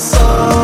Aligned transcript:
soul. 0.00 0.59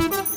you. 0.00 0.31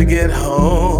to 0.00 0.06
get 0.06 0.30
home. 0.30 0.99